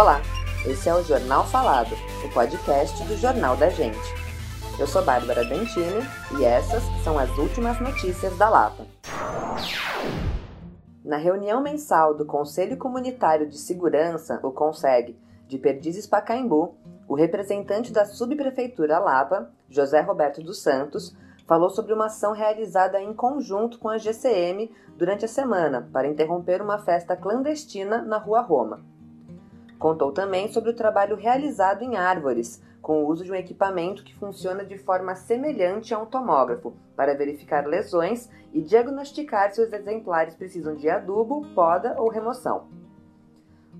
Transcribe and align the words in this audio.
Olá, 0.00 0.22
esse 0.64 0.88
é 0.88 0.94
o 0.94 1.02
Jornal 1.02 1.44
Falado, 1.44 1.94
o 2.24 2.32
podcast 2.32 3.06
do 3.06 3.18
Jornal 3.18 3.54
da 3.54 3.68
Gente. 3.68 3.98
Eu 4.78 4.86
sou 4.86 5.04
Bárbara 5.04 5.44
Dentini 5.44 6.00
e 6.38 6.42
essas 6.42 6.82
são 7.04 7.18
as 7.18 7.28
últimas 7.36 7.78
notícias 7.82 8.34
da 8.38 8.48
Lapa. 8.48 8.86
Na 11.04 11.18
reunião 11.18 11.62
mensal 11.62 12.16
do 12.16 12.24
Conselho 12.24 12.78
Comunitário 12.78 13.46
de 13.46 13.58
Segurança, 13.58 14.40
o 14.42 14.50
CONSEG, 14.50 15.18
de 15.46 15.58
Perdizes 15.58 16.06
Pacaembu, 16.06 16.76
o 17.06 17.14
representante 17.14 17.92
da 17.92 18.06
subprefeitura 18.06 18.98
Lapa, 18.98 19.50
José 19.68 20.00
Roberto 20.00 20.42
dos 20.42 20.62
Santos, 20.62 21.14
falou 21.46 21.68
sobre 21.68 21.92
uma 21.92 22.06
ação 22.06 22.32
realizada 22.32 22.98
em 23.02 23.12
conjunto 23.12 23.78
com 23.78 23.90
a 23.90 23.98
GCM 23.98 24.74
durante 24.96 25.26
a 25.26 25.28
semana 25.28 25.90
para 25.92 26.08
interromper 26.08 26.62
uma 26.62 26.78
festa 26.78 27.14
clandestina 27.14 28.00
na 28.00 28.16
Rua 28.16 28.40
Roma. 28.40 28.80
Contou 29.80 30.12
também 30.12 30.52
sobre 30.52 30.68
o 30.68 30.76
trabalho 30.76 31.16
realizado 31.16 31.82
em 31.82 31.96
árvores, 31.96 32.62
com 32.82 33.02
o 33.02 33.08
uso 33.08 33.24
de 33.24 33.32
um 33.32 33.34
equipamento 33.34 34.04
que 34.04 34.14
funciona 34.14 34.62
de 34.62 34.76
forma 34.76 35.14
semelhante 35.14 35.94
a 35.94 35.98
um 35.98 36.04
tomógrafo, 36.04 36.74
para 36.94 37.16
verificar 37.16 37.66
lesões 37.66 38.28
e 38.52 38.60
diagnosticar 38.60 39.50
se 39.54 39.62
os 39.62 39.72
exemplares 39.72 40.34
precisam 40.34 40.76
de 40.76 40.90
adubo, 40.90 41.46
poda 41.54 41.96
ou 41.98 42.10
remoção. 42.10 42.68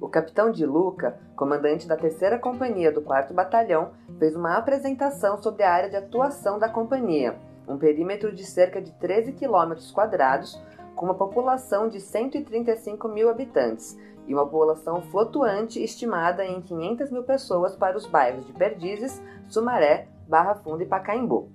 O 0.00 0.08
capitão 0.08 0.50
de 0.50 0.64
Luca, 0.64 1.20
comandante 1.36 1.86
da 1.86 1.98
terceira 1.98 2.38
companhia 2.38 2.90
do 2.90 3.02
4 3.02 3.34
Batalhão, 3.34 3.90
fez 4.18 4.34
uma 4.34 4.56
apresentação 4.56 5.36
sobre 5.36 5.64
a 5.64 5.70
área 5.70 5.90
de 5.90 5.96
atuação 5.96 6.58
da 6.58 6.70
companhia 6.70 7.38
um 7.70 7.78
perímetro 7.78 8.34
de 8.34 8.44
cerca 8.44 8.82
de 8.82 8.90
13 8.92 9.32
quilômetros 9.32 9.92
quadrados, 9.92 10.60
com 11.00 11.06
uma 11.06 11.14
população 11.14 11.88
de 11.88 11.98
135 11.98 13.08
mil 13.08 13.30
habitantes 13.30 13.98
e 14.26 14.34
uma 14.34 14.44
população 14.44 15.00
flutuante 15.00 15.82
estimada 15.82 16.44
em 16.44 16.60
500 16.60 17.10
mil 17.10 17.22
pessoas 17.22 17.74
para 17.74 17.96
os 17.96 18.04
bairros 18.04 18.46
de 18.46 18.52
Perdizes, 18.52 19.18
Sumaré, 19.48 20.08
Barra 20.28 20.56
Funda 20.56 20.82
e 20.82 20.86
Pacaembu. 20.86 21.50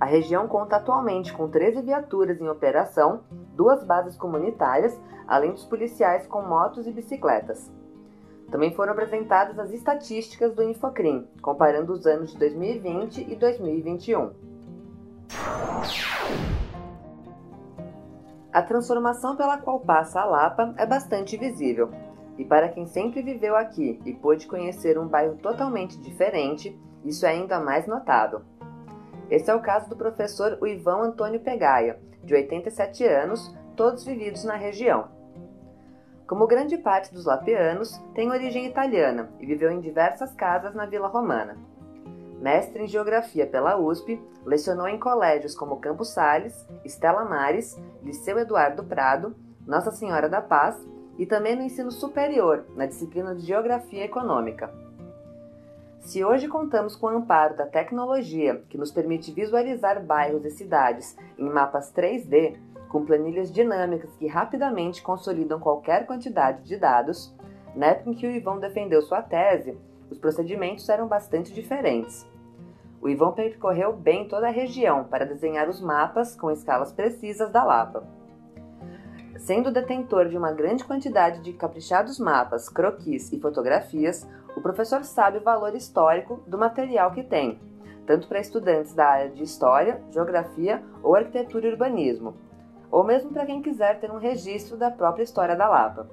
A 0.00 0.04
região 0.04 0.48
conta 0.48 0.74
atualmente 0.74 1.32
com 1.32 1.48
13 1.48 1.80
viaturas 1.82 2.40
em 2.40 2.48
operação, 2.48 3.20
duas 3.54 3.84
bases 3.84 4.16
comunitárias, 4.16 5.00
além 5.28 5.52
dos 5.52 5.64
policiais 5.64 6.26
com 6.26 6.42
motos 6.42 6.88
e 6.88 6.90
bicicletas. 6.90 7.70
Também 8.50 8.74
foram 8.74 8.94
apresentadas 8.94 9.60
as 9.60 9.70
estatísticas 9.70 10.52
do 10.56 10.64
Infocrim, 10.64 11.28
comparando 11.40 11.92
os 11.92 12.04
anos 12.04 12.32
de 12.32 12.38
2020 12.40 13.30
e 13.30 13.36
2021. 13.36 14.49
A 18.52 18.62
transformação 18.62 19.36
pela 19.36 19.58
qual 19.58 19.78
passa 19.78 20.20
a 20.20 20.24
Lapa 20.24 20.74
é 20.76 20.84
bastante 20.84 21.36
visível, 21.36 21.90
e 22.36 22.44
para 22.44 22.68
quem 22.68 22.84
sempre 22.84 23.22
viveu 23.22 23.54
aqui 23.54 24.00
e 24.04 24.12
pôde 24.12 24.48
conhecer 24.48 24.98
um 24.98 25.06
bairro 25.06 25.36
totalmente 25.36 26.00
diferente, 26.00 26.76
isso 27.04 27.24
é 27.24 27.30
ainda 27.30 27.60
mais 27.60 27.86
notável. 27.86 28.42
Esse 29.30 29.50
é 29.50 29.54
o 29.54 29.62
caso 29.62 29.88
do 29.88 29.96
professor 29.96 30.58
Uivão 30.60 31.02
Antônio 31.02 31.38
Pegaia, 31.38 32.00
de 32.24 32.34
87 32.34 33.04
anos, 33.04 33.54
todos 33.76 34.04
vividos 34.04 34.42
na 34.42 34.56
região. 34.56 35.08
Como 36.26 36.46
grande 36.46 36.76
parte 36.76 37.14
dos 37.14 37.26
lapianos, 37.26 37.98
tem 38.14 38.30
origem 38.30 38.66
italiana 38.66 39.30
e 39.38 39.46
viveu 39.46 39.70
em 39.70 39.80
diversas 39.80 40.34
casas 40.34 40.74
na 40.74 40.86
Vila 40.86 41.06
Romana. 41.06 41.56
Mestre 42.40 42.84
em 42.84 42.88
Geografia 42.88 43.46
pela 43.46 43.78
USP, 43.78 44.20
lecionou 44.46 44.88
em 44.88 44.98
colégios 44.98 45.54
como 45.54 45.76
Campos 45.76 46.08
Sales, 46.08 46.66
Estela 46.84 47.24
Mares, 47.24 47.78
Liceu 48.02 48.38
Eduardo 48.38 48.82
Prado, 48.82 49.36
Nossa 49.66 49.90
Senhora 49.90 50.28
da 50.28 50.40
Paz 50.40 50.76
e 51.18 51.26
também 51.26 51.54
no 51.54 51.62
ensino 51.62 51.90
superior, 51.90 52.64
na 52.74 52.86
disciplina 52.86 53.34
de 53.34 53.42
Geografia 53.42 54.04
Econômica. 54.04 54.72
Se 56.00 56.24
hoje 56.24 56.48
contamos 56.48 56.96
com 56.96 57.06
o 57.06 57.10
amparo 57.10 57.54
da 57.56 57.66
tecnologia, 57.66 58.62
que 58.70 58.78
nos 58.78 58.90
permite 58.90 59.30
visualizar 59.30 60.02
bairros 60.02 60.46
e 60.46 60.50
cidades 60.50 61.14
em 61.38 61.44
mapas 61.44 61.92
3D, 61.92 62.56
com 62.88 63.04
planilhas 63.04 63.52
dinâmicas 63.52 64.10
que 64.16 64.26
rapidamente 64.26 65.02
consolidam 65.02 65.60
qualquer 65.60 66.06
quantidade 66.06 66.64
de 66.64 66.78
dados, 66.78 67.34
na 67.76 67.88
época 67.88 68.10
em 68.10 68.14
que 68.14 68.26
o 68.26 68.30
Ivão 68.30 68.58
defendeu 68.58 69.02
sua 69.02 69.20
tese, 69.20 69.78
os 70.10 70.18
procedimentos 70.18 70.88
eram 70.88 71.06
bastante 71.06 71.52
diferentes. 71.52 72.26
O 73.00 73.08
Ivan 73.08 73.32
percorreu 73.32 73.94
bem 73.94 74.28
toda 74.28 74.48
a 74.48 74.52
região 74.52 75.04
para 75.04 75.24
desenhar 75.24 75.68
os 75.68 75.80
mapas 75.80 76.36
com 76.36 76.50
escalas 76.50 76.92
precisas 76.92 77.50
da 77.50 77.64
Lapa. 77.64 78.04
Sendo 79.38 79.72
detentor 79.72 80.28
de 80.28 80.36
uma 80.36 80.52
grande 80.52 80.84
quantidade 80.84 81.40
de 81.40 81.54
caprichados 81.54 82.18
mapas, 82.18 82.68
croquis 82.68 83.32
e 83.32 83.40
fotografias, 83.40 84.28
o 84.54 84.60
professor 84.60 85.02
sabe 85.02 85.38
o 85.38 85.42
valor 85.42 85.74
histórico 85.74 86.42
do 86.46 86.58
material 86.58 87.10
que 87.12 87.22
tem, 87.22 87.58
tanto 88.06 88.28
para 88.28 88.40
estudantes 88.40 88.92
da 88.92 89.06
área 89.06 89.30
de 89.30 89.42
História, 89.42 90.02
Geografia 90.10 90.82
ou 91.02 91.16
Arquitetura 91.16 91.68
e 91.68 91.70
Urbanismo, 91.70 92.34
ou 92.90 93.02
mesmo 93.02 93.32
para 93.32 93.46
quem 93.46 93.62
quiser 93.62 93.98
ter 93.98 94.10
um 94.10 94.18
registro 94.18 94.76
da 94.76 94.90
própria 94.90 95.22
história 95.22 95.56
da 95.56 95.68
Lapa. 95.68 96.06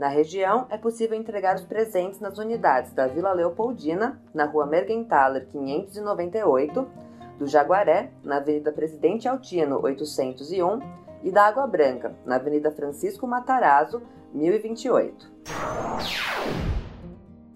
Na 0.00 0.08
região, 0.08 0.66
é 0.70 0.78
possível 0.78 1.14
entregar 1.14 1.54
os 1.56 1.66
presentes 1.66 2.18
nas 2.20 2.38
unidades 2.38 2.94
da 2.94 3.06
Vila 3.06 3.34
Leopoldina, 3.34 4.18
na 4.32 4.46
Rua 4.46 4.64
Mergenthaler 4.64 5.46
598, 5.48 6.88
do 7.38 7.46
Jaguaré, 7.46 8.10
na 8.24 8.38
Avenida 8.38 8.72
Presidente 8.72 9.28
Altino 9.28 9.78
801 9.84 10.80
e 11.22 11.30
da 11.30 11.44
Água 11.44 11.66
Branca, 11.66 12.14
na 12.24 12.36
Avenida 12.36 12.70
Francisco 12.70 13.26
Matarazzo 13.26 14.00
1028. 14.32 15.30